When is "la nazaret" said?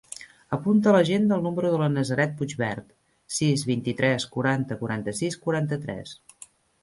1.81-2.33